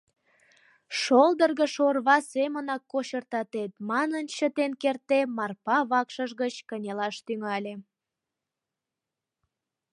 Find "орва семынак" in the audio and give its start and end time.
1.89-2.81